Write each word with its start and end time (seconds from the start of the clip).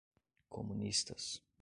comunistas 0.49 1.43